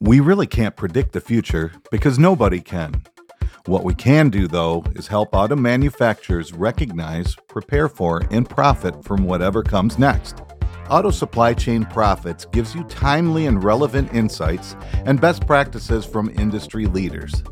We 0.00 0.20
really 0.20 0.46
can't 0.46 0.76
predict 0.76 1.12
the 1.12 1.20
future 1.20 1.72
because 1.90 2.20
nobody 2.20 2.60
can. 2.60 3.02
What 3.66 3.82
we 3.82 3.94
can 3.94 4.30
do, 4.30 4.46
though, 4.46 4.84
is 4.94 5.08
help 5.08 5.30
auto 5.32 5.56
manufacturers 5.56 6.52
recognize, 6.52 7.34
prepare 7.48 7.88
for, 7.88 8.22
and 8.30 8.48
profit 8.48 9.02
from 9.04 9.24
whatever 9.24 9.64
comes 9.64 9.98
next. 9.98 10.40
Auto 10.88 11.10
Supply 11.10 11.52
Chain 11.52 11.84
Profits 11.84 12.44
gives 12.44 12.76
you 12.76 12.84
timely 12.84 13.46
and 13.46 13.64
relevant 13.64 14.14
insights 14.14 14.76
and 15.04 15.20
best 15.20 15.48
practices 15.48 16.06
from 16.06 16.30
industry 16.38 16.86
leaders. 16.86 17.42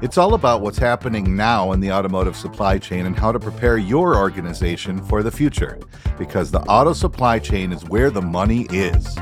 It's 0.00 0.16
all 0.18 0.34
about 0.34 0.60
what's 0.60 0.78
happening 0.78 1.34
now 1.34 1.72
in 1.72 1.80
the 1.80 1.90
automotive 1.90 2.36
supply 2.36 2.78
chain 2.78 3.06
and 3.06 3.18
how 3.18 3.32
to 3.32 3.40
prepare 3.40 3.76
your 3.76 4.16
organization 4.16 5.02
for 5.02 5.24
the 5.24 5.32
future, 5.32 5.80
because 6.16 6.52
the 6.52 6.60
auto 6.60 6.92
supply 6.92 7.40
chain 7.40 7.72
is 7.72 7.84
where 7.86 8.10
the 8.10 8.22
money 8.22 8.68
is. 8.70 9.18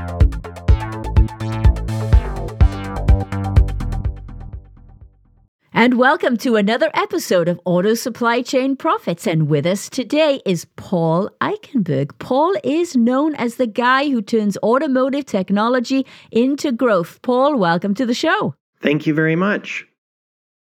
And 5.87 5.97
welcome 5.97 6.35
to 6.39 6.57
another 6.57 6.91
episode 6.95 7.47
of 7.47 7.61
Auto 7.63 7.93
Supply 7.93 8.41
Chain 8.41 8.75
Profits. 8.75 9.25
And 9.25 9.47
with 9.47 9.65
us 9.65 9.87
today 9.87 10.41
is 10.45 10.65
Paul 10.75 11.29
Eichenberg. 11.39 12.11
Paul 12.19 12.55
is 12.61 12.97
known 12.97 13.35
as 13.35 13.55
the 13.55 13.67
guy 13.67 14.09
who 14.09 14.21
turns 14.21 14.57
automotive 14.57 15.25
technology 15.25 16.05
into 16.29 16.73
growth. 16.73 17.21
Paul, 17.21 17.57
welcome 17.57 17.93
to 17.93 18.05
the 18.05 18.13
show. 18.13 18.53
Thank 18.81 19.07
you 19.07 19.13
very 19.13 19.37
much. 19.37 19.85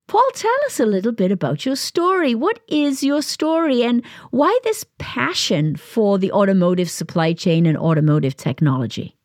Paul, 0.07 0.31
tell 0.33 0.57
us 0.67 0.79
a 0.79 0.87
little 0.87 1.11
bit 1.11 1.33
about 1.33 1.67
your 1.67 1.75
story. 1.75 2.37
What 2.37 2.61
is 2.69 3.03
your 3.03 3.21
story 3.21 3.83
and 3.83 4.05
why 4.31 4.57
this 4.63 4.87
passion 5.01 5.75
for 5.75 6.19
the 6.19 6.31
automotive 6.31 6.89
supply 6.89 7.33
chain 7.33 7.67
and 7.67 7.77
automotive 7.77 8.37
technology? 8.37 9.16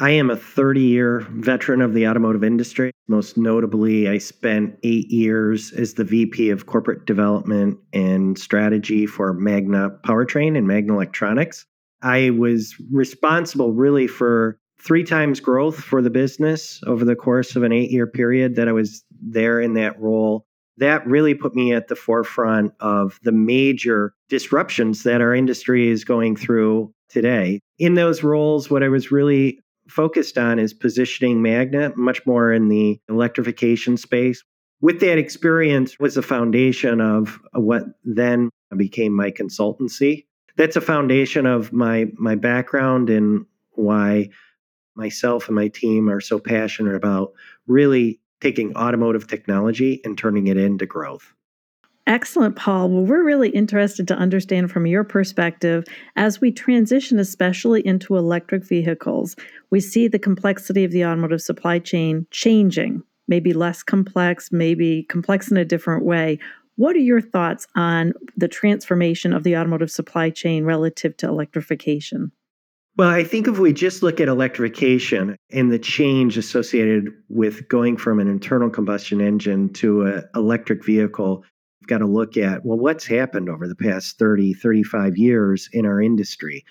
I 0.00 0.10
am 0.10 0.30
a 0.30 0.36
30 0.36 0.80
year 0.80 1.26
veteran 1.30 1.80
of 1.80 1.92
the 1.92 2.06
automotive 2.06 2.44
industry. 2.44 2.92
Most 3.08 3.36
notably, 3.36 4.08
I 4.08 4.18
spent 4.18 4.78
eight 4.84 5.10
years 5.10 5.72
as 5.72 5.94
the 5.94 6.04
VP 6.04 6.50
of 6.50 6.66
corporate 6.66 7.04
development 7.04 7.78
and 7.92 8.38
strategy 8.38 9.06
for 9.06 9.32
Magna 9.32 9.90
Powertrain 10.06 10.56
and 10.56 10.68
Magna 10.68 10.94
Electronics. 10.94 11.66
I 12.00 12.30
was 12.30 12.76
responsible 12.92 13.72
really 13.72 14.06
for 14.06 14.60
three 14.80 15.02
times 15.02 15.40
growth 15.40 15.76
for 15.76 16.00
the 16.00 16.10
business 16.10 16.80
over 16.86 17.04
the 17.04 17.16
course 17.16 17.56
of 17.56 17.64
an 17.64 17.72
eight 17.72 17.90
year 17.90 18.06
period 18.06 18.54
that 18.54 18.68
I 18.68 18.72
was 18.72 19.02
there 19.20 19.60
in 19.60 19.74
that 19.74 20.00
role. 20.00 20.46
That 20.76 21.04
really 21.08 21.34
put 21.34 21.56
me 21.56 21.74
at 21.74 21.88
the 21.88 21.96
forefront 21.96 22.72
of 22.78 23.18
the 23.24 23.32
major 23.32 24.14
disruptions 24.28 25.02
that 25.02 25.20
our 25.20 25.34
industry 25.34 25.88
is 25.88 26.04
going 26.04 26.36
through 26.36 26.92
today. 27.08 27.58
In 27.80 27.94
those 27.94 28.22
roles, 28.22 28.70
what 28.70 28.84
I 28.84 28.88
was 28.88 29.10
really 29.10 29.58
focused 29.88 30.38
on 30.38 30.58
is 30.58 30.74
positioning 30.74 31.42
Magna 31.42 31.92
much 31.96 32.24
more 32.26 32.52
in 32.52 32.68
the 32.68 33.00
electrification 33.08 33.96
space. 33.96 34.42
With 34.80 35.00
that 35.00 35.18
experience 35.18 35.98
was 35.98 36.14
the 36.14 36.22
foundation 36.22 37.00
of 37.00 37.40
what 37.52 37.84
then 38.04 38.50
became 38.76 39.14
my 39.14 39.30
consultancy. 39.30 40.26
That's 40.56 40.76
a 40.76 40.80
foundation 40.80 41.46
of 41.46 41.72
my 41.72 42.06
my 42.14 42.34
background 42.34 43.10
and 43.10 43.46
why 43.72 44.30
myself 44.94 45.46
and 45.46 45.56
my 45.56 45.68
team 45.68 46.10
are 46.10 46.20
so 46.20 46.38
passionate 46.38 46.94
about 46.94 47.32
really 47.66 48.20
taking 48.40 48.76
automotive 48.76 49.26
technology 49.26 50.00
and 50.04 50.18
turning 50.18 50.48
it 50.48 50.56
into 50.56 50.86
growth. 50.86 51.32
Excellent, 52.08 52.56
Paul. 52.56 52.88
Well, 52.88 53.04
we're 53.04 53.22
really 53.22 53.50
interested 53.50 54.08
to 54.08 54.16
understand 54.16 54.70
from 54.70 54.86
your 54.86 55.04
perspective 55.04 55.84
as 56.16 56.40
we 56.40 56.50
transition, 56.50 57.18
especially 57.18 57.86
into 57.86 58.16
electric 58.16 58.64
vehicles, 58.64 59.36
we 59.68 59.80
see 59.80 60.08
the 60.08 60.18
complexity 60.18 60.84
of 60.84 60.90
the 60.90 61.04
automotive 61.04 61.42
supply 61.42 61.78
chain 61.78 62.26
changing, 62.30 63.02
maybe 63.28 63.52
less 63.52 63.82
complex, 63.82 64.50
maybe 64.50 65.02
complex 65.10 65.50
in 65.50 65.58
a 65.58 65.66
different 65.66 66.02
way. 66.02 66.38
What 66.76 66.96
are 66.96 67.00
your 67.00 67.20
thoughts 67.20 67.66
on 67.76 68.14
the 68.38 68.48
transformation 68.48 69.34
of 69.34 69.42
the 69.42 69.58
automotive 69.58 69.90
supply 69.90 70.30
chain 70.30 70.64
relative 70.64 71.14
to 71.18 71.28
electrification? 71.28 72.32
Well, 72.96 73.10
I 73.10 73.22
think 73.22 73.46
if 73.46 73.58
we 73.58 73.74
just 73.74 74.02
look 74.02 74.18
at 74.18 74.28
electrification 74.28 75.36
and 75.52 75.70
the 75.70 75.78
change 75.78 76.38
associated 76.38 77.10
with 77.28 77.68
going 77.68 77.98
from 77.98 78.18
an 78.18 78.28
internal 78.28 78.70
combustion 78.70 79.20
engine 79.20 79.72
to 79.74 80.06
an 80.06 80.24
electric 80.34 80.86
vehicle, 80.86 81.44
got 81.88 81.98
to 81.98 82.06
look 82.06 82.36
at 82.36 82.64
well 82.64 82.78
what's 82.78 83.06
happened 83.06 83.48
over 83.48 83.66
the 83.66 83.74
past 83.74 84.18
30 84.18 84.54
35 84.54 85.16
years 85.16 85.68
in 85.72 85.86
our 85.86 86.00
industry? 86.00 86.64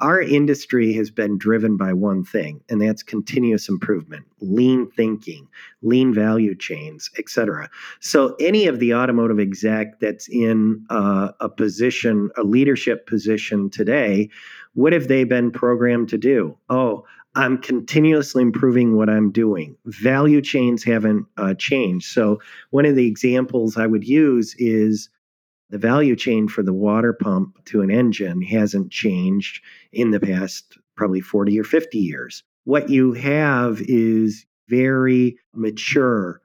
Our 0.00 0.20
industry 0.20 0.92
has 0.94 1.10
been 1.10 1.38
driven 1.38 1.76
by 1.76 1.92
one 1.92 2.24
thing 2.24 2.60
and 2.68 2.82
that's 2.82 3.02
continuous 3.02 3.68
improvement 3.68 4.24
lean 4.40 4.90
thinking 4.90 5.46
lean 5.82 6.12
value 6.12 6.54
chains 6.54 7.10
etc 7.18 7.70
so 8.00 8.34
any 8.40 8.66
of 8.66 8.80
the 8.80 8.92
automotive 8.92 9.38
exec 9.38 10.00
that's 10.00 10.28
in 10.28 10.84
uh, 10.90 11.30
a 11.40 11.48
position 11.48 12.30
a 12.36 12.42
leadership 12.42 13.06
position 13.06 13.70
today 13.70 14.28
what 14.74 14.92
have 14.92 15.08
they 15.08 15.24
been 15.24 15.50
programmed 15.50 16.08
to 16.10 16.18
do? 16.18 16.56
Oh 16.68 17.04
I'm 17.36 17.58
continuously 17.58 18.42
improving 18.42 18.96
what 18.96 19.10
I'm 19.10 19.32
doing. 19.32 19.76
Value 19.86 20.40
chains 20.40 20.84
haven't 20.84 21.26
uh, 21.36 21.54
changed. 21.54 22.12
So, 22.12 22.40
one 22.70 22.86
of 22.86 22.94
the 22.94 23.08
examples 23.08 23.76
I 23.76 23.86
would 23.86 24.06
use 24.06 24.54
is 24.58 25.08
the 25.70 25.78
value 25.78 26.14
chain 26.14 26.46
for 26.46 26.62
the 26.62 26.72
water 26.72 27.12
pump 27.12 27.64
to 27.66 27.82
an 27.82 27.90
engine 27.90 28.42
hasn't 28.42 28.92
changed 28.92 29.62
in 29.92 30.12
the 30.12 30.20
past 30.20 30.78
probably 30.96 31.20
40 31.20 31.58
or 31.58 31.64
50 31.64 31.98
years. 31.98 32.44
What 32.64 32.88
you 32.88 33.12
have 33.14 33.82
is 33.82 34.46
very 34.68 35.36
mature. 35.52 36.40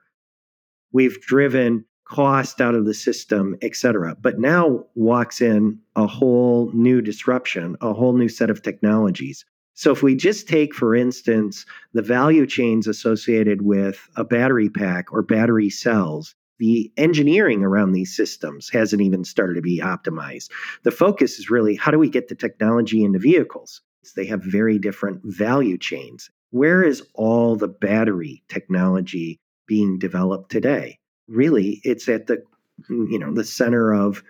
We've 0.92 1.20
driven 1.20 1.84
cost 2.04 2.60
out 2.60 2.74
of 2.74 2.84
the 2.84 2.94
system, 2.94 3.56
et 3.62 3.76
cetera. 3.76 4.16
But 4.20 4.40
now 4.40 4.84
walks 4.96 5.40
in 5.40 5.78
a 5.94 6.08
whole 6.08 6.72
new 6.72 7.00
disruption, 7.00 7.76
a 7.80 7.92
whole 7.92 8.14
new 8.14 8.28
set 8.28 8.50
of 8.50 8.62
technologies. 8.62 9.44
So, 9.80 9.92
if 9.92 10.02
we 10.02 10.14
just 10.14 10.46
take, 10.46 10.74
for 10.74 10.94
instance, 10.94 11.64
the 11.94 12.02
value 12.02 12.46
chains 12.46 12.86
associated 12.86 13.62
with 13.62 14.10
a 14.14 14.24
battery 14.24 14.68
pack 14.68 15.10
or 15.10 15.22
battery 15.22 15.70
cells, 15.70 16.34
the 16.58 16.92
engineering 16.98 17.64
around 17.64 17.92
these 17.92 18.14
systems 18.14 18.68
hasn't 18.68 19.00
even 19.00 19.24
started 19.24 19.54
to 19.54 19.62
be 19.62 19.80
optimized. 19.80 20.50
The 20.82 20.90
focus 20.90 21.38
is 21.38 21.48
really 21.48 21.76
how 21.76 21.90
do 21.90 21.98
we 21.98 22.10
get 22.10 22.28
the 22.28 22.34
technology 22.34 23.02
into 23.02 23.18
vehicles? 23.18 23.80
They 24.14 24.26
have 24.26 24.44
very 24.44 24.78
different 24.78 25.22
value 25.24 25.78
chains. 25.78 26.28
Where 26.50 26.82
is 26.82 27.02
all 27.14 27.56
the 27.56 27.68
battery 27.68 28.42
technology 28.48 29.40
being 29.66 29.98
developed 29.98 30.50
today? 30.50 30.98
Really, 31.26 31.80
it's 31.84 32.06
at 32.06 32.26
the 32.26 32.42
you 32.90 33.18
know 33.18 33.32
the 33.32 33.44
center 33.44 33.94
of 33.94 34.22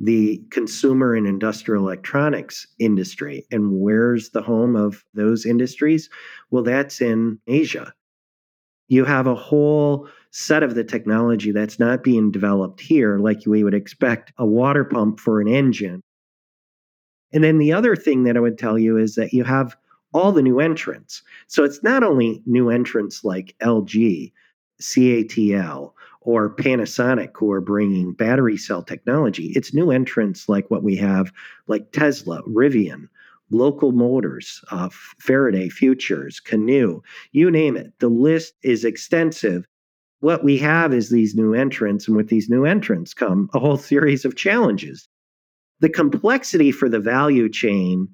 the 0.00 0.42
consumer 0.50 1.14
and 1.14 1.26
industrial 1.26 1.84
electronics 1.84 2.66
industry. 2.78 3.44
And 3.50 3.80
where's 3.80 4.30
the 4.30 4.42
home 4.42 4.76
of 4.76 5.04
those 5.14 5.44
industries? 5.44 6.08
Well, 6.50 6.62
that's 6.62 7.00
in 7.00 7.38
Asia. 7.46 7.92
You 8.88 9.04
have 9.04 9.26
a 9.26 9.34
whole 9.34 10.08
set 10.30 10.62
of 10.62 10.74
the 10.74 10.84
technology 10.84 11.52
that's 11.52 11.78
not 11.78 12.04
being 12.04 12.30
developed 12.30 12.80
here, 12.80 13.18
like 13.18 13.40
we 13.46 13.64
would 13.64 13.74
expect 13.74 14.32
a 14.38 14.46
water 14.46 14.84
pump 14.84 15.20
for 15.20 15.40
an 15.40 15.48
engine. 15.48 16.02
And 17.32 17.44
then 17.44 17.58
the 17.58 17.72
other 17.72 17.96
thing 17.96 18.24
that 18.24 18.36
I 18.36 18.40
would 18.40 18.58
tell 18.58 18.78
you 18.78 18.96
is 18.96 19.14
that 19.16 19.32
you 19.32 19.44
have 19.44 19.76
all 20.14 20.32
the 20.32 20.42
new 20.42 20.60
entrants. 20.60 21.22
So 21.48 21.64
it's 21.64 21.82
not 21.82 22.02
only 22.02 22.42
new 22.46 22.70
entrants 22.70 23.24
like 23.24 23.54
LG, 23.62 24.32
CATL, 24.80 25.92
or 26.28 26.54
Panasonic 26.54 27.30
who 27.36 27.50
are 27.50 27.60
bringing 27.62 28.12
battery 28.12 28.58
cell 28.58 28.82
technology. 28.82 29.50
It's 29.56 29.72
new 29.72 29.90
entrants 29.90 30.46
like 30.46 30.70
what 30.70 30.82
we 30.82 30.94
have, 30.96 31.32
like 31.68 31.90
Tesla, 31.92 32.42
Rivian, 32.42 33.08
Local 33.50 33.92
Motors, 33.92 34.62
uh, 34.70 34.90
Faraday 35.18 35.70
Futures, 35.70 36.38
Canoo, 36.38 37.00
you 37.32 37.50
name 37.50 37.78
it. 37.78 37.94
The 38.00 38.10
list 38.10 38.52
is 38.62 38.84
extensive. 38.84 39.66
What 40.20 40.44
we 40.44 40.58
have 40.58 40.92
is 40.92 41.08
these 41.08 41.34
new 41.34 41.54
entrants, 41.54 42.06
and 42.06 42.14
with 42.14 42.28
these 42.28 42.50
new 42.50 42.66
entrants 42.66 43.14
come 43.14 43.48
a 43.54 43.58
whole 43.58 43.78
series 43.78 44.26
of 44.26 44.36
challenges. 44.36 45.08
The 45.80 45.88
complexity 45.88 46.72
for 46.72 46.90
the 46.90 47.00
value 47.00 47.48
chain 47.48 48.06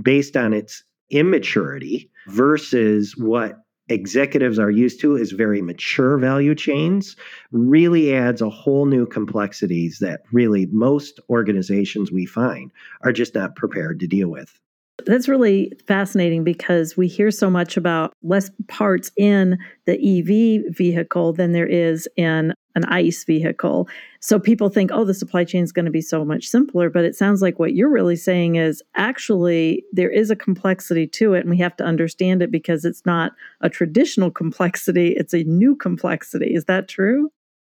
based 0.00 0.36
on 0.36 0.52
its 0.52 0.84
immaturity 1.10 2.12
versus 2.28 3.16
what 3.16 3.56
executives 3.88 4.58
are 4.58 4.70
used 4.70 5.00
to 5.00 5.16
is 5.16 5.32
very 5.32 5.62
mature 5.62 6.18
value 6.18 6.54
chains 6.54 7.16
really 7.52 8.14
adds 8.14 8.42
a 8.42 8.50
whole 8.50 8.86
new 8.86 9.06
complexities 9.06 9.98
that 10.00 10.22
really 10.32 10.66
most 10.66 11.20
organizations 11.30 12.10
we 12.10 12.26
find 12.26 12.72
are 13.02 13.12
just 13.12 13.34
not 13.34 13.54
prepared 13.56 14.00
to 14.00 14.06
deal 14.06 14.28
with. 14.28 14.58
That's 15.04 15.28
really 15.28 15.72
fascinating 15.86 16.42
because 16.42 16.96
we 16.96 17.06
hear 17.06 17.30
so 17.30 17.50
much 17.50 17.76
about 17.76 18.14
less 18.22 18.50
parts 18.66 19.12
in 19.16 19.58
the 19.84 19.92
EV 19.94 20.74
vehicle 20.74 21.32
than 21.32 21.52
there 21.52 21.66
is 21.66 22.08
in 22.16 22.54
an 22.76 22.84
ICE 22.84 23.24
vehicle. 23.24 23.88
So 24.20 24.38
people 24.38 24.68
think, 24.68 24.90
oh, 24.92 25.04
the 25.04 25.14
supply 25.14 25.44
chain 25.44 25.64
is 25.64 25.72
going 25.72 25.86
to 25.86 25.90
be 25.90 26.02
so 26.02 26.24
much 26.24 26.46
simpler. 26.46 26.88
But 26.90 27.04
it 27.04 27.16
sounds 27.16 27.42
like 27.42 27.58
what 27.58 27.74
you're 27.74 27.90
really 27.90 28.16
saying 28.16 28.56
is 28.56 28.82
actually 28.94 29.82
there 29.92 30.10
is 30.10 30.30
a 30.30 30.36
complexity 30.36 31.06
to 31.08 31.34
it, 31.34 31.40
and 31.40 31.50
we 31.50 31.58
have 31.58 31.76
to 31.78 31.84
understand 31.84 32.42
it 32.42 32.52
because 32.52 32.84
it's 32.84 33.04
not 33.04 33.32
a 33.62 33.68
traditional 33.68 34.30
complexity, 34.30 35.14
it's 35.16 35.34
a 35.34 35.42
new 35.44 35.74
complexity. 35.74 36.54
Is 36.54 36.66
that 36.66 36.86
true? 36.86 37.30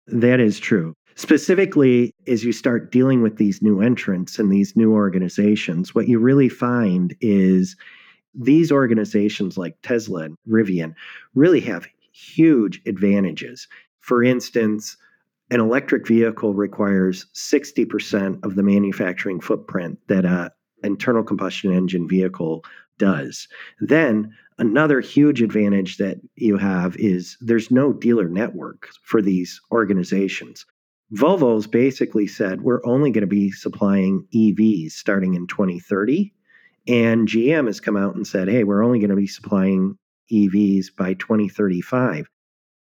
That 0.08 0.40
is 0.40 0.60
true. 0.60 0.94
Specifically, 1.16 2.12
as 2.28 2.44
you 2.44 2.52
start 2.52 2.92
dealing 2.92 3.22
with 3.22 3.38
these 3.38 3.62
new 3.62 3.82
entrants 3.82 4.40
and 4.40 4.52
these 4.52 4.76
new 4.76 4.94
organizations, 4.94 5.94
what 5.94 6.08
you 6.08 6.20
really 6.20 6.50
find 6.50 7.16
is 7.22 7.76
these 8.34 8.72
organizations 8.72 9.58
like 9.58 9.76
Tesla 9.82 10.24
and 10.24 10.38
Rivian 10.48 10.94
really 11.34 11.60
have 11.62 11.88
huge 12.12 12.82
advantages. 12.86 13.68
For 14.08 14.24
instance, 14.24 14.96
an 15.52 15.60
electric 15.60 16.08
vehicle 16.08 16.54
requires 16.54 17.26
60% 17.36 18.40
of 18.46 18.56
the 18.56 18.64
manufacturing 18.64 19.42
footprint 19.42 20.00
that 20.08 20.24
an 20.24 20.50
internal 20.82 21.24
combustion 21.24 21.74
engine 21.74 22.08
vehicle 22.08 22.64
does. 23.00 23.50
Then 23.82 24.34
another 24.60 25.02
huge 25.02 25.42
advantage 25.42 25.98
that 25.98 26.22
you 26.36 26.56
have 26.58 26.96
is 26.96 27.36
there's 27.42 27.70
no 27.70 27.92
dealer 27.92 28.30
network 28.30 28.88
for 29.04 29.22
these 29.22 29.60
organizations. 29.74 30.66
Volvo's 31.14 31.68
basically 31.68 32.28
said 32.28 32.62
we're 32.62 32.86
only 32.86 33.12
going 33.12 33.22
to 33.22 33.28
be 33.28 33.52
supplying 33.52 34.26
EVs 34.34 34.92
starting 34.92 35.34
in 35.34 35.48
2030. 35.48 36.34
And 36.88 37.28
GM 37.28 37.68
has 37.68 37.82
come 37.82 37.98
out 37.98 38.16
and 38.16 38.26
said, 38.26 38.48
hey, 38.48 38.64
we're 38.64 38.86
only 38.86 39.00
going 39.00 39.10
to 39.10 39.18
be 39.18 39.28
supplying 39.28 39.98
EVs 40.32 40.96
by 40.98 41.14
2035. 41.16 42.30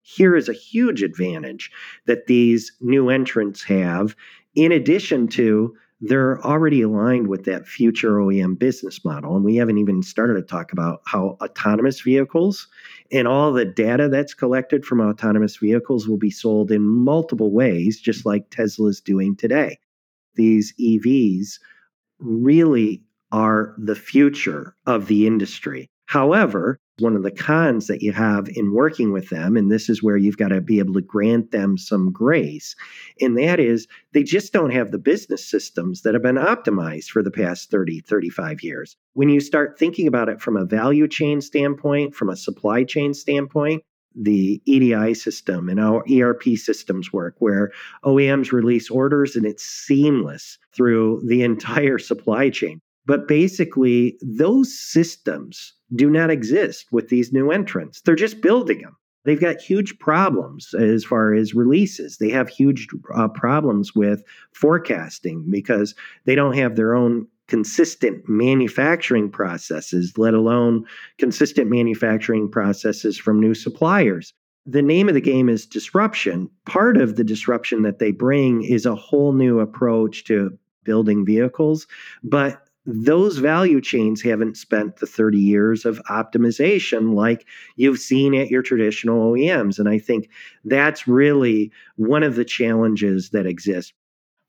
Here 0.09 0.37
is 0.37 0.47
a 0.47 0.53
huge 0.53 1.03
advantage 1.03 1.69
that 2.05 2.27
these 2.27 2.71
new 2.79 3.09
entrants 3.09 3.61
have, 3.63 4.15
in 4.55 4.71
addition 4.71 5.27
to 5.29 5.75
they're 5.99 6.39
already 6.45 6.81
aligned 6.81 7.27
with 7.27 7.43
that 7.43 7.67
future 7.67 8.13
OEM 8.13 8.57
business 8.57 9.03
model. 9.03 9.35
And 9.35 9.43
we 9.43 9.57
haven't 9.57 9.79
even 9.79 10.01
started 10.03 10.35
to 10.35 10.43
talk 10.43 10.71
about 10.71 11.01
how 11.05 11.37
autonomous 11.41 11.99
vehicles 11.99 12.67
and 13.11 13.27
all 13.27 13.51
the 13.51 13.65
data 13.65 14.07
that's 14.07 14.33
collected 14.33 14.85
from 14.85 15.01
autonomous 15.01 15.57
vehicles 15.57 16.07
will 16.07 16.17
be 16.17 16.31
sold 16.31 16.71
in 16.71 16.83
multiple 16.83 17.51
ways, 17.51 17.99
just 17.99 18.25
like 18.25 18.49
Tesla's 18.49 19.01
doing 19.01 19.35
today. 19.35 19.77
These 20.35 20.73
EVs 20.79 21.59
really 22.19 23.03
are 23.33 23.75
the 23.77 23.95
future 23.95 24.73
of 24.85 25.07
the 25.07 25.27
industry. 25.27 25.89
However, 26.07 26.79
one 26.99 27.15
of 27.17 27.23
the 27.23 27.31
cons 27.31 27.87
that 27.87 28.01
you 28.01 28.13
have 28.13 28.47
in 28.55 28.71
working 28.71 29.11
with 29.11 29.29
them, 29.29 29.55
and 29.57 29.69
this 29.69 29.89
is 29.89 30.01
where 30.01 30.15
you've 30.17 30.37
got 30.37 30.47
to 30.47 30.61
be 30.61 30.79
able 30.79 30.93
to 30.93 31.01
grant 31.01 31.51
them 31.51 31.77
some 31.77 32.11
grace, 32.11 32.75
and 33.19 33.37
that 33.37 33.59
is 33.59 33.87
they 34.13 34.23
just 34.23 34.53
don't 34.53 34.71
have 34.71 34.91
the 34.91 34.97
business 34.97 35.45
systems 35.45 36.01
that 36.01 36.13
have 36.13 36.23
been 36.23 36.37
optimized 36.37 37.09
for 37.09 37.21
the 37.21 37.29
past 37.29 37.69
30, 37.69 37.99
35 37.99 38.63
years. 38.63 38.95
When 39.13 39.27
you 39.27 39.41
start 39.41 39.77
thinking 39.77 40.07
about 40.07 40.29
it 40.29 40.41
from 40.41 40.55
a 40.55 40.65
value 40.65 41.09
chain 41.09 41.41
standpoint, 41.41 42.15
from 42.15 42.29
a 42.29 42.37
supply 42.37 42.85
chain 42.85 43.13
standpoint, 43.13 43.83
the 44.15 44.61
EDI 44.65 45.13
system 45.13 45.69
and 45.69 45.79
our 45.79 46.03
ERP 46.09 46.43
systems 46.55 47.11
work, 47.11 47.35
where 47.39 47.71
OEMs 48.05 48.51
release 48.51 48.89
orders 48.89 49.35
and 49.35 49.45
it's 49.45 49.63
seamless 49.63 50.57
through 50.73 51.21
the 51.27 51.43
entire 51.43 51.97
supply 51.99 52.49
chain. 52.49 52.81
But 53.07 53.27
basically, 53.27 54.17
those 54.21 54.77
systems 54.77 55.73
do 55.95 56.09
not 56.09 56.29
exist 56.29 56.87
with 56.91 57.07
these 57.07 57.31
new 57.31 57.51
entrants. 57.51 58.01
They're 58.01 58.15
just 58.15 58.41
building 58.41 58.81
them. 58.81 58.97
They've 59.23 59.39
got 59.39 59.61
huge 59.61 59.97
problems 59.99 60.73
as 60.73 61.05
far 61.05 61.33
as 61.33 61.55
releases. 61.55 62.17
They 62.17 62.29
have 62.29 62.49
huge 62.49 62.87
uh, 63.15 63.29
problems 63.29 63.95
with 63.95 64.23
forecasting 64.51 65.45
because 65.49 65.95
they 66.25 66.35
don't 66.35 66.55
have 66.57 66.75
their 66.75 66.95
own 66.95 67.27
consistent 67.47 68.27
manufacturing 68.27 69.29
processes, 69.29 70.17
let 70.17 70.33
alone 70.33 70.85
consistent 71.17 71.69
manufacturing 71.69 72.49
processes 72.49 73.17
from 73.17 73.39
new 73.39 73.53
suppliers. 73.53 74.33
The 74.65 74.81
name 74.81 75.07
of 75.07 75.13
the 75.13 75.21
game 75.21 75.47
is 75.47 75.65
disruption. 75.65 76.49
Part 76.65 76.97
of 76.97 77.15
the 77.15 77.23
disruption 77.23 77.83
that 77.83 77.99
they 77.99 78.11
bring 78.11 78.63
is 78.63 78.85
a 78.85 78.95
whole 78.95 79.31
new 79.31 79.61
approach 79.61 80.25
to 80.25 80.57
building 80.83 81.25
vehicles, 81.25 81.87
but 82.21 82.66
those 82.87 83.37
value 83.37 83.81
chains 83.81 84.21
haven't 84.21 84.55
spent 84.55 84.95
the 84.95 85.05
30 85.05 85.37
years 85.37 85.85
of 85.85 86.01
optimization 86.09 87.13
like 87.13 87.45
you've 87.75 87.99
seen 87.99 88.33
at 88.33 88.49
your 88.49 88.63
traditional 88.63 89.33
OEMs. 89.33 89.77
And 89.77 89.89
I 89.89 89.99
think 89.99 90.29
that's 90.63 91.05
really 91.05 91.69
one 91.97 92.23
of 92.23 92.35
the 92.35 92.45
challenges 92.45 93.31
that 93.31 93.45
exist. 93.45 93.93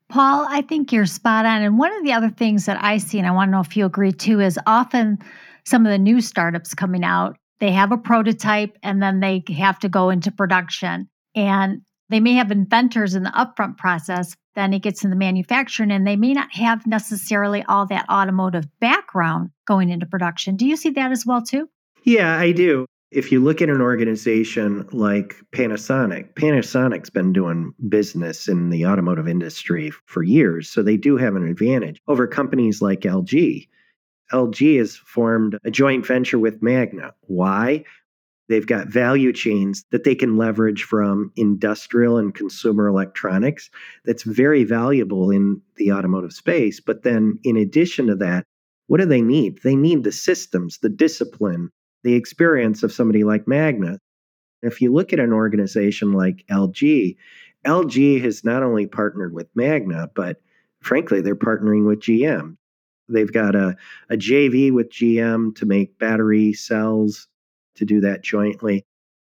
Paul, 0.07 0.47
I 0.49 0.61
think 0.61 0.93
you're 0.93 1.05
spot 1.05 1.45
on. 1.45 1.61
And 1.61 1.77
one 1.77 1.93
of 1.93 2.03
the 2.03 2.13
other 2.13 2.29
things 2.29 2.65
that 2.65 2.81
I 2.81 2.97
see, 2.97 3.19
and 3.19 3.27
I 3.27 3.31
want 3.31 3.49
to 3.49 3.51
know 3.51 3.59
if 3.59 3.75
you 3.75 3.85
agree 3.85 4.13
too, 4.13 4.39
is 4.39 4.57
often 4.65 5.19
some 5.65 5.85
of 5.85 5.91
the 5.91 5.99
new 5.99 6.21
startups 6.21 6.73
coming 6.73 7.03
out, 7.03 7.37
they 7.59 7.71
have 7.73 7.91
a 7.91 7.97
prototype 7.97 8.77
and 8.81 9.03
then 9.03 9.19
they 9.19 9.43
have 9.55 9.79
to 9.79 9.89
go 9.89 10.09
into 10.09 10.31
production. 10.31 11.09
And 11.35 11.81
they 12.07 12.21
may 12.21 12.33
have 12.33 12.51
inventors 12.51 13.15
in 13.15 13.23
the 13.23 13.29
upfront 13.31 13.77
process, 13.77 14.35
then 14.59 14.73
it 14.73 14.81
gets 14.81 15.03
in 15.03 15.09
the 15.09 15.15
manufacturing, 15.15 15.91
and 15.91 16.05
they 16.05 16.15
may 16.15 16.33
not 16.33 16.51
have 16.53 16.85
necessarily 16.85 17.63
all 17.63 17.85
that 17.87 18.05
automotive 18.09 18.67
background 18.79 19.51
going 19.65 19.89
into 19.89 20.05
production. 20.05 20.55
Do 20.57 20.67
you 20.67 20.75
see 20.75 20.89
that 20.91 21.11
as 21.11 21.25
well, 21.25 21.41
too? 21.41 21.69
Yeah, 22.03 22.37
I 22.37 22.51
do. 22.51 22.85
If 23.11 23.31
you 23.31 23.39
look 23.39 23.61
at 23.61 23.69
an 23.69 23.81
organization 23.81 24.87
like 24.91 25.35
Panasonic, 25.51 26.35
Panasonic's 26.35 27.09
been 27.09 27.33
doing 27.33 27.73
business 27.87 28.47
in 28.47 28.69
the 28.69 28.85
automotive 28.85 29.27
industry 29.27 29.91
for 30.05 30.21
years, 30.21 30.69
so 30.69 30.83
they 30.83 30.97
do 30.97 31.17
have 31.17 31.35
an 31.35 31.47
advantage 31.47 31.99
over 32.07 32.27
companies 32.27 32.81
like 32.81 33.01
LG. 33.01 33.67
LG 34.31 34.77
has 34.77 34.95
formed 34.95 35.57
a 35.63 35.71
joint 35.71 36.05
venture 36.05 36.37
with 36.37 36.61
Magna. 36.61 37.13
Why? 37.21 37.83
They've 38.49 38.65
got 38.65 38.87
value 38.87 39.31
chains 39.31 39.85
that 39.91 40.03
they 40.03 40.15
can 40.15 40.35
leverage 40.35 40.83
from 40.83 41.31
industrial 41.35 42.17
and 42.17 42.33
consumer 42.33 42.87
electronics 42.87 43.69
that's 44.05 44.23
very 44.23 44.63
valuable 44.63 45.29
in 45.29 45.61
the 45.77 45.93
automotive 45.93 46.33
space. 46.33 46.79
But 46.79 47.03
then, 47.03 47.37
in 47.43 47.55
addition 47.55 48.07
to 48.07 48.15
that, 48.15 48.45
what 48.87 48.99
do 48.99 49.05
they 49.05 49.21
need? 49.21 49.59
They 49.63 49.75
need 49.75 50.03
the 50.03 50.11
systems, 50.11 50.79
the 50.79 50.89
discipline, 50.89 51.69
the 52.03 52.15
experience 52.15 52.81
of 52.81 52.91
somebody 52.91 53.23
like 53.23 53.47
Magna. 53.47 53.99
If 54.63 54.81
you 54.81 54.91
look 54.91 55.13
at 55.13 55.19
an 55.19 55.31
organization 55.31 56.13
like 56.13 56.43
LG, 56.49 57.15
LG 57.67 58.21
has 58.23 58.43
not 58.43 58.63
only 58.63 58.87
partnered 58.87 59.33
with 59.33 59.47
Magna, 59.53 60.09
but 60.15 60.37
frankly, 60.81 61.21
they're 61.21 61.35
partnering 61.35 61.85
with 61.85 61.99
GM. 61.99 62.57
They've 63.09 63.31
got 63.31 63.55
a, 63.55 63.75
a 64.09 64.15
JV 64.15 64.71
with 64.71 64.89
GM 64.89 65.55
to 65.57 65.67
make 65.67 65.99
battery 65.99 66.53
cells 66.53 67.27
to 67.79 67.85
do 67.85 67.99
that 68.01 68.23
jointly. 68.23 68.85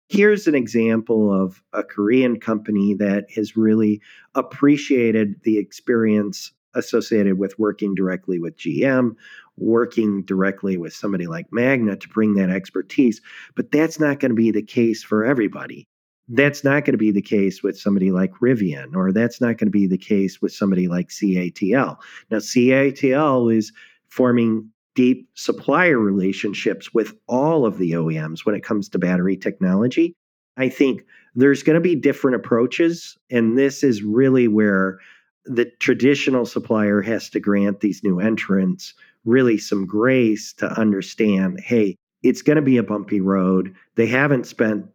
Here's 0.09 0.45
an 0.45 0.55
example 0.55 1.33
of 1.33 1.63
a 1.73 1.83
Korean 1.83 2.39
company 2.39 2.93
that 2.95 3.25
has 3.35 3.55
really 3.55 4.01
appreciated 4.35 5.41
the 5.43 5.57
experience 5.57 6.51
associated 6.73 7.37
with 7.37 7.57
working 7.57 7.95
directly 7.95 8.39
with 8.39 8.57
GM, 8.57 9.15
working 9.57 10.23
directly 10.23 10.77
with 10.77 10.93
somebody 10.93 11.27
like 11.27 11.47
Magna 11.51 11.95
to 11.95 12.09
bring 12.09 12.35
that 12.35 12.49
expertise. 12.49 13.21
But 13.55 13.71
that's 13.71 13.99
not 13.99 14.19
going 14.19 14.31
to 14.31 14.35
be 14.35 14.51
the 14.51 14.61
case 14.61 15.03
for 15.03 15.23
everybody. 15.23 15.87
That's 16.27 16.63
not 16.63 16.85
going 16.85 16.93
to 16.93 16.97
be 16.97 17.11
the 17.11 17.21
case 17.21 17.61
with 17.61 17.77
somebody 17.77 18.11
like 18.11 18.31
Rivian, 18.41 18.95
or 18.95 19.11
that's 19.11 19.41
not 19.41 19.57
going 19.57 19.67
to 19.67 19.69
be 19.71 19.87
the 19.87 19.97
case 19.97 20.41
with 20.41 20.53
somebody 20.53 20.87
like 20.87 21.09
CATL. 21.09 21.97
Now, 22.29 22.37
CATL 22.37 23.53
is 23.53 23.73
forming 24.09 24.69
deep 24.95 25.29
supplier 25.35 25.97
relationships 25.97 26.93
with 26.93 27.13
all 27.27 27.65
of 27.65 27.77
the 27.77 27.91
OEMs 27.91 28.45
when 28.45 28.55
it 28.55 28.63
comes 28.63 28.89
to 28.89 28.99
battery 28.99 29.37
technology. 29.37 30.13
I 30.57 30.69
think 30.69 31.03
there's 31.35 31.63
going 31.63 31.75
to 31.75 31.81
be 31.81 31.95
different 31.95 32.35
approaches. 32.35 33.17
And 33.29 33.57
this 33.57 33.83
is 33.83 34.03
really 34.03 34.47
where 34.47 34.99
the 35.45 35.65
traditional 35.79 36.45
supplier 36.45 37.01
has 37.01 37.29
to 37.29 37.39
grant 37.39 37.79
these 37.79 38.03
new 38.03 38.19
entrants 38.19 38.93
really 39.25 39.57
some 39.57 39.85
grace 39.85 40.53
to 40.53 40.67
understand 40.79 41.59
hey, 41.63 41.95
it's 42.23 42.41
going 42.41 42.55
to 42.55 42.61
be 42.61 42.77
a 42.77 42.83
bumpy 42.83 43.21
road. 43.21 43.75
They 43.95 44.07
haven't 44.07 44.45
spent 44.45 44.85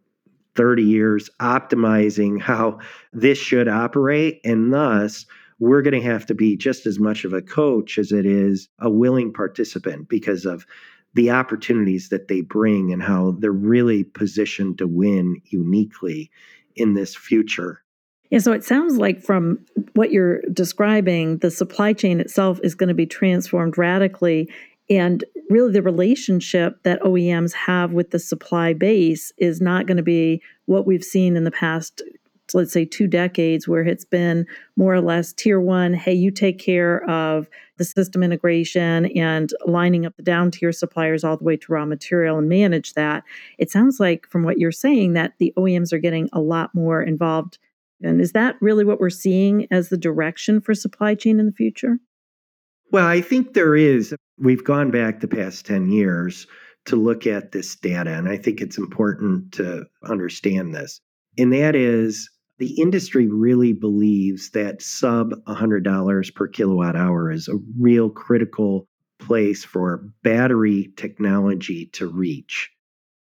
30 0.55 0.83
years 0.83 1.29
optimizing 1.39 2.41
how 2.41 2.79
this 3.13 3.37
should 3.37 3.67
operate. 3.67 4.41
And 4.43 4.73
thus, 4.73 5.25
we're 5.59 5.81
going 5.81 5.99
to 5.99 6.07
have 6.07 6.25
to 6.27 6.35
be 6.35 6.55
just 6.55 6.85
as 6.85 6.99
much 6.99 7.25
of 7.25 7.33
a 7.33 7.41
coach 7.41 7.97
as 7.97 8.11
it 8.11 8.25
is 8.25 8.69
a 8.79 8.89
willing 8.89 9.33
participant 9.33 10.07
because 10.07 10.45
of 10.45 10.65
the 11.13 11.31
opportunities 11.31 12.09
that 12.09 12.27
they 12.27 12.41
bring 12.41 12.93
and 12.93 13.01
how 13.01 13.35
they're 13.39 13.51
really 13.51 14.03
positioned 14.03 14.77
to 14.77 14.87
win 14.87 15.41
uniquely 15.45 16.29
in 16.75 16.93
this 16.93 17.15
future. 17.15 17.81
Yeah, 18.29 18.39
so 18.39 18.51
it 18.51 18.63
sounds 18.63 18.97
like 18.97 19.23
from 19.23 19.65
what 19.93 20.11
you're 20.11 20.41
describing, 20.53 21.37
the 21.37 21.49
supply 21.49 21.93
chain 21.93 22.19
itself 22.19 22.59
is 22.61 22.75
going 22.75 22.89
to 22.89 22.93
be 22.93 23.05
transformed 23.05 23.77
radically. 23.77 24.49
And 24.89 25.23
really, 25.49 25.71
the 25.71 25.81
relationship 25.81 26.83
that 26.83 27.01
OEMs 27.01 27.53
have 27.53 27.93
with 27.93 28.11
the 28.11 28.19
supply 28.19 28.73
base 28.73 29.31
is 29.37 29.61
not 29.61 29.85
going 29.85 29.97
to 29.97 30.03
be 30.03 30.41
what 30.65 30.85
we've 30.85 31.03
seen 31.03 31.35
in 31.35 31.45
the 31.45 31.51
past 31.51 32.01
let's 32.53 32.71
say, 32.71 32.85
two 32.85 33.07
decades 33.07 33.67
where 33.67 33.83
it's 33.83 34.05
been 34.05 34.45
more 34.75 34.93
or 34.93 35.01
less 35.01 35.33
tier 35.33 35.59
one, 35.59 35.93
hey, 35.93 36.13
you 36.13 36.31
take 36.31 36.59
care 36.59 37.03
of 37.09 37.49
the 37.77 37.85
system 37.85 38.23
integration 38.23 39.05
and 39.17 39.53
lining 39.65 40.05
up 40.05 40.15
the 40.17 40.23
down 40.23 40.51
tier 40.51 40.71
suppliers 40.71 41.23
all 41.23 41.37
the 41.37 41.43
way 41.43 41.57
to 41.57 41.71
raw 41.71 41.85
material 41.85 42.37
and 42.37 42.49
manage 42.49 42.93
that. 42.93 43.23
It 43.57 43.69
sounds 43.69 43.99
like, 43.99 44.27
from 44.27 44.43
what 44.43 44.57
you're 44.57 44.71
saying, 44.71 45.13
that 45.13 45.33
the 45.37 45.53
OEMs 45.57 45.93
are 45.93 45.99
getting 45.99 46.29
a 46.33 46.39
lot 46.39 46.73
more 46.73 47.01
involved. 47.01 47.57
And 48.01 48.21
is 48.21 48.31
that 48.33 48.55
really 48.61 48.85
what 48.85 48.99
we're 48.99 49.09
seeing 49.09 49.67
as 49.71 49.89
the 49.89 49.97
direction 49.97 50.61
for 50.61 50.73
supply 50.73 51.15
chain 51.15 51.39
in 51.39 51.45
the 51.47 51.51
future? 51.51 51.97
Well, 52.91 53.07
I 53.07 53.21
think 53.21 53.53
there 53.53 53.75
is. 53.75 54.15
We've 54.37 54.63
gone 54.63 54.91
back 54.91 55.19
the 55.19 55.27
past 55.27 55.65
10 55.65 55.91
years 55.91 56.47
to 56.85 56.95
look 56.95 57.27
at 57.27 57.51
this 57.51 57.75
data, 57.75 58.13
and 58.13 58.29
I 58.29 58.37
think 58.37 58.61
it's 58.61 58.77
important 58.77 59.51
to 59.53 59.85
understand 60.03 60.73
this. 60.73 61.01
And 61.37 61.51
that 61.53 61.75
is 61.75 62.29
the 62.59 62.79
industry 62.79 63.27
really 63.27 63.73
believes 63.73 64.49
that 64.51 64.81
sub 64.81 65.31
$100 65.45 66.35
per 66.35 66.47
kilowatt 66.47 66.95
hour 66.95 67.31
is 67.31 67.47
a 67.47 67.59
real 67.79 68.09
critical 68.09 68.87
place 69.19 69.63
for 69.63 70.09
battery 70.23 70.91
technology 70.95 71.87
to 71.87 72.07
reach. 72.07 72.71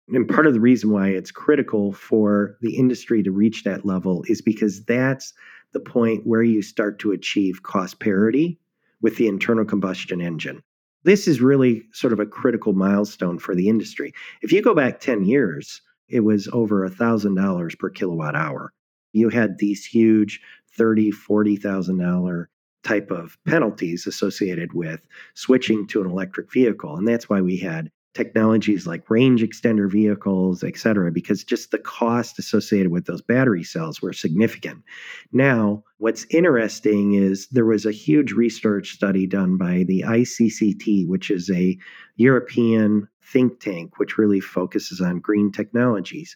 And 0.10 0.28
part 0.28 0.48
of 0.48 0.54
the 0.54 0.60
reason 0.60 0.92
why 0.92 1.10
it's 1.10 1.32
critical 1.32 1.94
for 1.94 2.58
the 2.62 2.76
industry 2.76 3.24
to 3.24 3.32
reach 3.32 3.64
that 3.64 3.86
level 3.86 4.24
is 4.28 4.42
because 4.42 4.84
that's 4.84 5.34
the 5.72 5.80
point 5.80 6.28
where 6.28 6.44
you 6.44 6.62
start 6.62 7.00
to 7.00 7.12
achieve 7.12 7.64
cost 7.64 8.00
parity 8.00 8.60
with 9.02 9.16
the 9.18 9.28
internal 9.28 9.66
combustion 9.66 10.22
engine. 10.22 10.62
This 11.04 11.28
is 11.28 11.42
really 11.42 11.84
sort 11.94 12.14
of 12.14 12.20
a 12.20 12.26
critical 12.26 12.74
milestone 12.74 13.40
for 13.40 13.56
the 13.56 13.70
industry. 13.70 14.14
If 14.42 14.52
you 14.52 14.62
go 14.62 14.74
back 14.74 15.00
10 15.00 15.26
years, 15.26 15.82
it 16.10 16.22
was 16.22 16.50
over 16.52 16.88
$1,000 16.88 17.80
per 17.80 17.90
kilowatt 17.90 18.36
hour. 18.36 18.74
You 19.14 19.30
had 19.30 19.58
these 19.58 19.86
huge 19.86 20.42
$30,000, 20.78 21.14
$40,000 21.14 22.46
type 22.84 23.12
of 23.12 23.38
penalties 23.48 24.06
associated 24.06 24.74
with 24.74 25.00
switching 25.36 25.88
to 25.88 26.02
an 26.02 26.10
electric 26.10 26.52
vehicle. 26.52 26.98
And 26.98 27.08
that's 27.08 27.30
why 27.30 27.42
we 27.42 27.58
had 27.58 27.90
technologies 28.14 28.86
like 28.86 29.10
range 29.10 29.42
extender 29.42 29.92
vehicles, 29.92 30.64
et 30.64 30.78
cetera, 30.78 31.12
because 31.12 31.44
just 31.44 31.72
the 31.72 31.80
cost 31.80 32.38
associated 32.38 32.92
with 32.92 33.06
those 33.06 33.22
battery 33.22 33.64
cells 33.64 34.02
were 34.02 34.14
significant. 34.14 34.84
Now, 35.32 35.84
what's 35.98 36.26
interesting 36.30 37.14
is 37.14 37.48
there 37.48 37.66
was 37.66 37.86
a 37.86 37.92
huge 37.92 38.34
research 38.34 38.92
study 38.92 39.26
done 39.26 39.58
by 39.58 39.84
the 39.88 40.04
ICCT, 40.06 41.08
which 41.08 41.32
is 41.32 41.50
a 41.50 41.78
European 42.16 43.08
think 43.24 43.60
tank 43.60 43.98
which 43.98 44.18
really 44.18 44.42
focuses 44.42 45.02
on 45.02 45.20
green 45.20 45.52
technologies. 45.52 46.36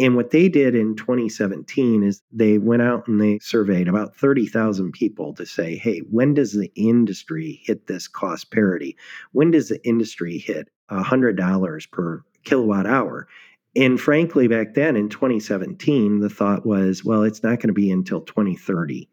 And 0.00 0.16
what 0.16 0.30
they 0.30 0.48
did 0.48 0.74
in 0.74 0.96
2017 0.96 2.02
is 2.02 2.22
they 2.32 2.56
went 2.56 2.80
out 2.80 3.06
and 3.06 3.20
they 3.20 3.38
surveyed 3.40 3.86
about 3.86 4.16
30,000 4.16 4.92
people 4.92 5.34
to 5.34 5.44
say, 5.44 5.76
hey, 5.76 5.98
when 6.10 6.32
does 6.32 6.54
the 6.54 6.72
industry 6.74 7.60
hit 7.62 7.86
this 7.86 8.08
cost 8.08 8.50
parity? 8.50 8.96
When 9.32 9.50
does 9.50 9.68
the 9.68 9.86
industry 9.86 10.38
hit 10.38 10.68
$100 10.90 11.90
per 11.90 12.24
kilowatt 12.44 12.86
hour? 12.86 13.28
And 13.76 14.00
frankly, 14.00 14.48
back 14.48 14.72
then 14.72 14.96
in 14.96 15.10
2017, 15.10 16.20
the 16.20 16.30
thought 16.30 16.64
was, 16.64 17.04
well, 17.04 17.22
it's 17.22 17.42
not 17.42 17.58
going 17.58 17.68
to 17.68 17.74
be 17.74 17.90
until 17.90 18.22
2030. 18.22 19.06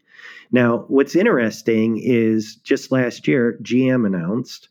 Now, 0.53 0.86
what's 0.88 1.17
interesting 1.17 2.00
is 2.01 2.56
just 2.56 2.94
last 2.94 3.27
year, 3.27 3.60
GM 3.62 4.06
announced 4.06 4.70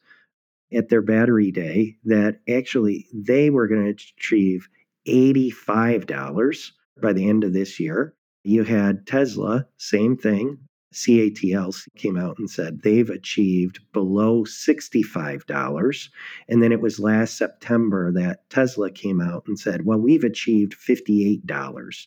at 0.72 0.88
their 0.88 1.02
battery 1.02 1.50
day 1.50 1.98
that 2.04 2.40
actually 2.48 3.06
they 3.12 3.50
were 3.50 3.68
going 3.68 3.84
to 3.84 3.90
achieve 3.90 4.66
$85 5.06 6.72
by 7.00 7.12
the 7.12 7.28
end 7.28 7.44
of 7.44 7.52
this 7.52 7.78
year. 7.78 8.14
You 8.44 8.64
had 8.64 9.06
Tesla, 9.06 9.66
same 9.76 10.16
thing. 10.16 10.58
CATL 10.94 11.88
came 11.96 12.16
out 12.16 12.38
and 12.38 12.48
said 12.48 12.80
they've 12.80 13.10
achieved 13.10 13.80
below 13.92 14.44
$65. 14.44 16.08
And 16.48 16.62
then 16.62 16.72
it 16.72 16.80
was 16.80 16.98
last 16.98 17.36
September 17.36 18.12
that 18.12 18.48
Tesla 18.48 18.90
came 18.90 19.20
out 19.20 19.44
and 19.46 19.58
said, 19.58 19.84
well, 19.84 19.98
we've 19.98 20.24
achieved 20.24 20.74
$58. 20.74 22.06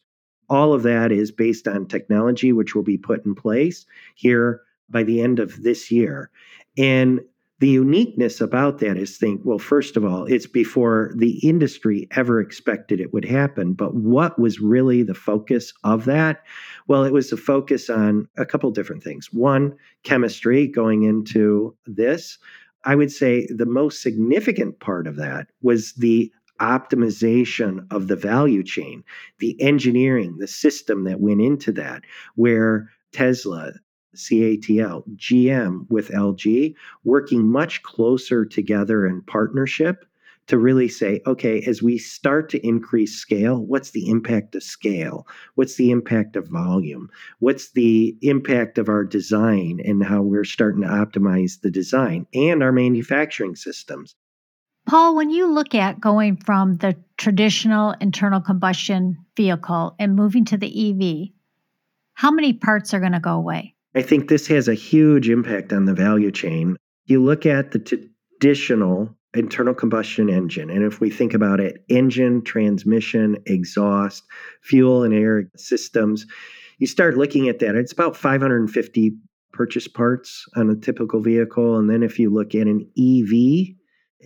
All 0.50 0.74
of 0.74 0.84
that 0.84 1.12
is 1.12 1.32
based 1.32 1.68
on 1.68 1.86
technology 1.86 2.52
which 2.52 2.74
will 2.74 2.84
be 2.84 2.98
put 2.98 3.26
in 3.26 3.36
place 3.36 3.86
here 4.16 4.62
by 4.90 5.04
the 5.04 5.22
end 5.22 5.40
of 5.40 5.62
this 5.62 5.92
year. 5.92 6.32
And 6.78 7.20
the 7.60 7.68
uniqueness 7.68 8.40
about 8.40 8.80
that 8.80 8.98
is 8.98 9.18
think, 9.18 9.42
well, 9.44 9.60
first 9.60 9.98
of 9.98 10.06
all, 10.06 10.26
it's 10.26 10.48
before 10.48 11.12
the 11.18 11.40
industry 11.48 12.08
ever 12.12 12.40
expected 12.40 13.02
it 13.02 13.14
would 13.14 13.26
happen. 13.26 13.74
But 13.74 13.96
what 13.96 14.40
was 14.40 14.62
really 14.62 15.04
the 15.04 15.14
focus 15.14 15.74
of 15.84 16.06
that? 16.06 16.42
Well, 16.88 17.04
it 17.04 17.12
was 17.12 17.30
the 17.30 17.38
focus 17.38 17.90
on 17.90 18.28
a 18.38 18.46
couple 18.46 18.72
different 18.72 19.04
things. 19.04 19.28
One, 19.34 19.76
chemistry 20.04 20.68
going 20.68 21.04
into 21.04 21.76
this. 21.86 22.38
I 22.86 22.96
would 22.96 23.12
say 23.12 23.46
the 23.48 23.66
most 23.66 24.02
significant 24.02 24.80
part 24.80 25.06
of 25.06 25.18
that 25.18 25.48
was 25.62 25.94
the 25.94 26.32
optimization 26.62 27.86
of 27.92 28.08
the 28.08 28.16
value 28.16 28.64
chain, 28.64 29.04
the 29.40 29.60
engineering, 29.62 30.38
the 30.38 30.48
system 30.48 31.04
that 31.06 31.20
went 31.20 31.42
into 31.42 31.72
that, 31.74 32.04
where 32.36 32.90
Tesla, 33.12 33.74
CATL, 34.16 35.04
GM 35.16 35.90
with 35.90 36.10
LG, 36.10 36.76
working 37.04 37.48
much 37.48 37.84
closer 37.84 38.46
together 38.46 39.06
in 39.06 39.22
partnership 39.22 40.06
to 40.50 40.58
really 40.58 40.88
say, 40.88 41.22
okay, 41.28 41.62
as 41.62 41.84
we 41.84 42.00
start 42.00 42.50
to 42.50 42.66
increase 42.66 43.16
scale, 43.16 43.64
what's 43.64 43.92
the 43.92 44.10
impact 44.10 44.56
of 44.56 44.64
scale? 44.64 45.28
What's 45.54 45.76
the 45.76 45.92
impact 45.92 46.36
of 46.36 46.48
volume? 46.48 47.12
What's 47.38 47.72
the 47.72 48.18
impact 48.24 48.80
of 48.80 48.90
our 48.90 49.04
design 49.04 49.80
and 49.86 50.04
how 50.04 50.24
we're 50.24 50.44
starting 50.44 50.82
to 50.82 50.88
optimize 50.88 51.62
the 51.62 51.70
design 51.70 52.26
and 52.34 52.64
our 52.64 52.72
manufacturing 52.72 53.56
systems? 53.56 54.16
Paul, 54.88 55.16
when 55.16 55.30
you 55.30 55.46
look 55.46 55.76
at 55.76 56.02
going 56.02 56.38
from 56.38 56.78
the 56.78 56.98
traditional 57.16 57.94
internal 58.02 58.42
combustion 58.42 59.24
vehicle 59.38 59.96
and 60.00 60.16
moving 60.16 60.46
to 60.46 60.58
the 60.58 60.66
EV, 60.90 61.30
how 62.16 62.32
many 62.32 62.54
parts 62.54 62.96
are 62.96 63.00
going 63.00 63.12
to 63.12 63.20
go 63.20 63.36
away? 63.36 63.76
I 63.96 64.02
think 64.02 64.30
this 64.30 64.48
has 64.48 64.68
a 64.68 64.74
huge 64.74 65.30
impact 65.30 65.74
on 65.74 65.86
the 65.86 65.94
value 65.94 66.32
chain. 66.32 66.78
You 67.06 67.24
look 67.24 67.46
at 67.46 67.72
the 67.72 67.80
traditional 67.80 69.16
internal 69.34 69.74
combustion 69.74 70.30
engine, 70.30 70.70
and 70.70 70.84
if 70.84 71.00
we 71.00 71.10
think 71.10 71.34
about 71.34 71.60
it, 71.60 71.84
engine, 71.90 72.44
transmission, 72.44 73.38
exhaust, 73.46 74.24
fuel 74.62 75.04
and 75.04 75.14
air 75.14 75.50
systems, 75.56 76.26
you 76.78 76.88
start 76.88 77.18
looking 77.18 77.50
at 77.50 77.60
that. 77.60 77.76
It's 77.76 77.92
about 77.92 78.16
550 78.16 79.14
purchase 79.52 79.88
parts 79.88 80.46
on 80.56 80.70
a 80.70 80.76
typical 80.76 81.22
vehicle. 81.22 81.78
And 81.78 81.90
then 81.90 82.04
if 82.04 82.18
you 82.20 82.30
look 82.30 82.56
at 82.56 82.68
an 82.68 82.90
EV, 82.98 83.76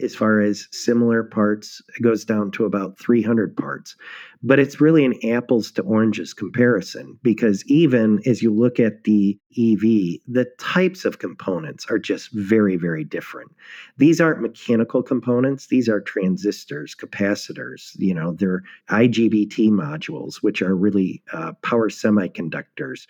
as 0.01 0.15
far 0.15 0.39
as 0.39 0.67
similar 0.71 1.23
parts, 1.23 1.81
it 1.95 2.01
goes 2.01 2.25
down 2.25 2.50
to 2.51 2.65
about 2.65 2.97
300 2.97 3.55
parts. 3.55 3.95
But 4.41 4.59
it's 4.59 4.81
really 4.81 5.05
an 5.05 5.13
apples 5.23 5.71
to 5.73 5.83
oranges 5.83 6.33
comparison 6.33 7.19
because 7.21 7.63
even 7.67 8.19
as 8.25 8.41
you 8.41 8.51
look 8.51 8.79
at 8.79 9.03
the 9.03 9.38
EV, 9.51 10.19
the 10.27 10.51
types 10.57 11.05
of 11.05 11.19
components 11.19 11.85
are 11.89 12.00
just 12.00 12.31
very, 12.33 12.75
very 12.75 13.03
different. 13.03 13.51
These 13.97 14.19
aren't 14.19 14.41
mechanical 14.41 15.03
components, 15.03 15.67
these 15.67 15.88
are 15.88 16.01
transistors, 16.01 16.95
capacitors, 16.95 17.91
you 17.97 18.13
know, 18.13 18.33
they're 18.33 18.63
IGBT 18.89 19.69
modules, 19.69 20.38
which 20.38 20.62
are 20.62 20.75
really 20.75 21.21
uh, 21.31 21.53
power 21.62 21.89
semiconductors. 21.89 23.05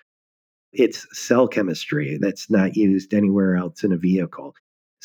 It's 0.74 1.08
cell 1.18 1.48
chemistry 1.48 2.18
that's 2.20 2.50
not 2.50 2.76
used 2.76 3.14
anywhere 3.14 3.56
else 3.56 3.84
in 3.84 3.94
a 3.94 3.98
vehicle. 3.98 4.56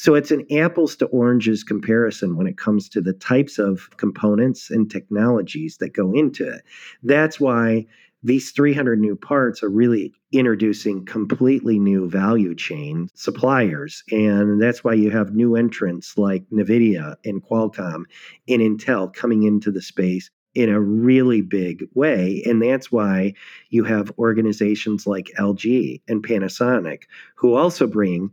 So 0.01 0.15
it's 0.15 0.31
an 0.31 0.47
apples 0.53 0.95
to 0.99 1.07
oranges 1.07 1.65
comparison 1.65 2.37
when 2.37 2.47
it 2.47 2.57
comes 2.57 2.89
to 2.91 3.01
the 3.01 3.15
types 3.15 3.59
of 3.59 3.91
components 3.97 4.71
and 4.71 4.89
technologies 4.89 5.79
that 5.79 5.93
go 5.93 6.13
into 6.13 6.49
it. 6.49 6.63
That's 7.03 7.41
why 7.41 7.87
these 8.23 8.53
300 8.53 9.01
new 9.01 9.17
parts 9.17 9.61
are 9.61 9.69
really 9.69 10.13
introducing 10.31 11.05
completely 11.05 11.81
new 11.81 12.09
value 12.09 12.55
chain 12.55 13.09
suppliers. 13.15 14.05
And 14.13 14.63
that's 14.63 14.85
why 14.85 14.95
you 14.95 15.11
have 15.11 15.35
new 15.35 15.57
entrants 15.57 16.17
like 16.17 16.45
NVIDIA 16.53 17.17
and 17.25 17.43
Qualcomm 17.43 18.05
and 18.47 18.63
Intel 18.63 19.13
coming 19.13 19.43
into 19.43 19.73
the 19.73 19.83
space 19.83 20.31
in 20.55 20.69
a 20.69 20.81
really 20.81 21.41
big 21.41 21.89
way. 21.95 22.45
And 22.47 22.63
that's 22.63 22.93
why 22.93 23.35
you 23.71 23.83
have 23.83 24.13
organizations 24.17 25.09
like 25.09 25.33
LG 25.37 26.03
and 26.07 26.25
Panasonic 26.25 27.03
who 27.35 27.55
also 27.55 27.89
bring 27.89 28.31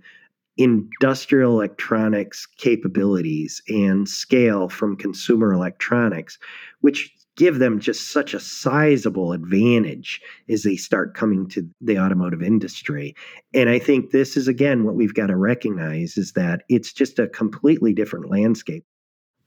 industrial 0.57 1.51
electronics 1.51 2.45
capabilities 2.57 3.61
and 3.67 4.07
scale 4.07 4.69
from 4.69 4.95
consumer 4.95 5.51
electronics, 5.53 6.37
which 6.81 7.11
give 7.35 7.59
them 7.59 7.79
just 7.79 8.11
such 8.11 8.33
a 8.33 8.39
sizable 8.39 9.33
advantage 9.33 10.21
as 10.49 10.63
they 10.63 10.75
start 10.75 11.15
coming 11.15 11.47
to 11.49 11.67
the 11.81 11.99
automotive 11.99 12.41
industry. 12.41 13.15
And 13.53 13.69
I 13.69 13.79
think 13.79 14.11
this 14.11 14.37
is 14.37 14.47
again 14.47 14.83
what 14.83 14.95
we've 14.95 15.13
got 15.13 15.27
to 15.27 15.35
recognize 15.35 16.17
is 16.17 16.31
that 16.33 16.63
it's 16.69 16.93
just 16.93 17.19
a 17.19 17.27
completely 17.27 17.93
different 17.93 18.29
landscape. 18.29 18.85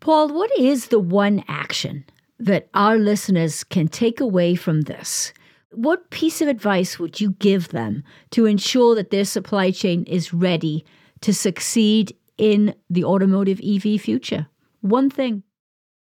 Paul, 0.01 0.29
what 0.29 0.51
is 0.59 0.89
the 0.89 1.01
one 1.01 1.43
action 1.49 2.05
that 2.39 2.69
our 2.75 2.99
listeners 2.99 3.65
can 3.65 3.89
take 3.89 4.21
away 4.21 4.55
from 4.55 4.83
this? 4.83 5.33
What 5.73 6.11
piece 6.11 6.41
of 6.41 6.49
advice 6.49 6.99
would 6.99 7.21
you 7.21 7.33
give 7.33 7.69
them 7.69 8.05
to 8.31 8.47
ensure 8.47 8.95
that 8.95 9.11
their 9.11 9.25
supply 9.25 9.71
chain 9.71 10.05
is 10.05 10.33
ready 10.33 10.85
to 11.23 11.33
succeed 11.33 12.17
in 12.37 12.75
the 12.89 13.05
automotive 13.05 13.61
EV 13.65 14.01
future? 14.01 14.47
One 14.81 15.11
thing. 15.11 15.43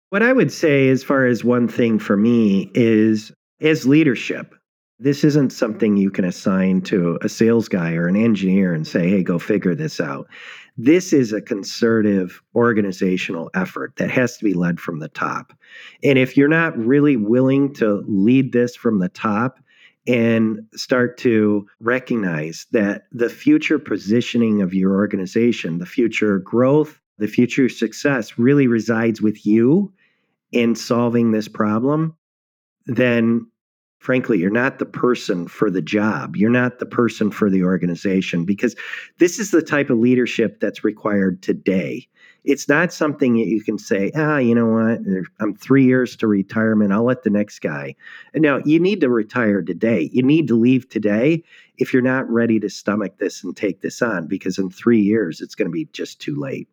What 0.10 0.24
I 0.24 0.34
would 0.34 0.52
say, 0.52 0.90
as 0.90 1.04
far 1.04 1.26
as 1.26 1.44
one 1.44 1.68
thing 1.68 2.00
for 2.00 2.16
me, 2.16 2.72
is 2.74 3.32
as 3.62 3.86
leadership, 3.86 4.54
this 5.00 5.24
isn't 5.24 5.52
something 5.52 5.98
you 5.98 6.10
can 6.10 6.24
assign 6.24 6.82
to 6.82 7.20
a 7.22 7.28
sales 7.28 7.68
guy 7.68 7.94
or 7.96 8.08
an 8.08 8.16
engineer 8.16 8.74
and 8.74 8.88
say, 8.88 9.10
hey, 9.10 9.24
go 9.24 9.38
figure 9.38 9.76
this 9.76 10.00
out. 10.00 10.28
This 10.78 11.12
is 11.12 11.34
a 11.34 11.42
concerted 11.42 12.32
organizational 12.54 13.50
effort 13.54 13.94
that 13.98 14.10
has 14.12 14.38
to 14.38 14.46
be 14.46 14.54
led 14.54 14.80
from 14.80 15.00
the 15.00 15.10
top. 15.10 15.54
And 16.04 16.18
if 16.18 16.38
you're 16.38 16.48
not 16.48 16.78
really 16.78 17.18
willing 17.18 17.74
to 17.76 18.04
lead 18.08 18.54
this 18.54 18.76
from 18.76 19.00
the 19.00 19.10
top 19.10 19.60
and 20.08 20.60
start 20.76 21.18
to 21.18 21.68
recognize 21.80 22.68
that 22.72 23.04
the 23.12 23.30
future 23.30 23.80
positioning 23.80 24.62
of 24.62 24.74
your 24.74 24.94
organization, 24.94 25.80
the 25.80 25.86
future 25.86 26.40
growth, 26.40 27.00
the 27.18 27.28
future 27.28 27.70
success 27.70 28.38
really 28.38 28.68
resides 28.68 29.22
with 29.22 29.46
you 29.46 29.92
in 30.52 30.76
solving 30.76 31.32
this 31.32 31.48
problem, 31.48 32.16
then 32.86 33.48
frankly, 34.00 34.38
you're 34.38 34.52
not 34.52 34.78
the 34.78 34.86
person 34.86 35.48
for 35.48 35.72
the 35.72 35.82
job. 35.82 36.36
You're 36.36 36.52
not 36.52 36.78
the 36.78 36.86
person 36.86 37.32
for 37.32 37.50
the 37.50 37.64
organization 37.64 38.46
because 38.46 38.76
this 39.18 39.40
is 39.40 39.50
the 39.50 39.64
type 39.64 39.90
of 39.90 39.98
leadership 39.98 40.60
that's 40.60 40.84
required 40.84 41.42
today. 41.42 42.08
It's 42.46 42.70
not 42.70 42.94
something 42.94 43.34
that 43.34 43.48
you 43.48 43.64
can 43.64 43.78
say, 43.78 44.12
ah, 44.16 44.38
you 44.38 44.54
know 44.54 44.68
what, 44.68 45.00
I'm 45.40 45.56
three 45.56 45.84
years 45.84 46.16
to 46.18 46.28
retirement. 46.28 46.92
I'll 46.92 47.04
let 47.04 47.24
the 47.24 47.30
next 47.30 47.60
guy. 47.60 47.96
No, 48.36 48.62
you 48.66 48.80
need 48.80 49.02
to 49.02 49.10
retire 49.10 49.62
today. 49.62 50.10
You 50.14 50.24
need 50.24 50.48
to 50.50 50.56
leave 50.56 50.88
today 50.88 51.44
if 51.78 51.92
you're 51.92 52.02
not 52.02 52.30
ready 52.30 52.60
to 52.60 52.70
stomach 52.70 53.18
this 53.18 53.44
and 53.44 53.56
take 53.58 53.82
this 53.82 54.02
on 54.02 54.28
because 54.28 54.58
in 54.58 54.70
three 54.70 55.02
years, 55.02 55.42
it's 55.42 55.56
going 55.56 55.68
to 55.68 55.72
be 55.72 55.86
just 55.92 56.22
too 56.22 56.36
late. 56.36 56.68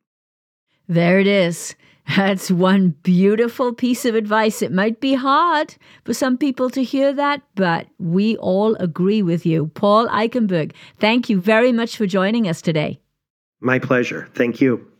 There 0.88 1.18
it 1.18 1.26
is. 1.26 1.74
That's 2.16 2.50
one 2.50 2.90
beautiful 3.02 3.72
piece 3.72 4.04
of 4.04 4.14
advice. 4.14 4.60
It 4.60 4.72
might 4.72 5.00
be 5.00 5.14
hard 5.14 5.76
for 6.04 6.12
some 6.12 6.36
people 6.36 6.68
to 6.70 6.82
hear 6.82 7.12
that, 7.12 7.42
but 7.54 7.86
we 7.98 8.36
all 8.38 8.74
agree 8.76 9.22
with 9.22 9.46
you. 9.46 9.70
Paul 9.74 10.08
Eichenberg, 10.08 10.72
thank 10.98 11.30
you 11.30 11.40
very 11.40 11.72
much 11.72 11.96
for 11.96 12.06
joining 12.06 12.48
us 12.48 12.60
today. 12.60 13.00
My 13.60 13.78
pleasure. 13.78 14.28
Thank 14.34 14.60
you. 14.60 14.91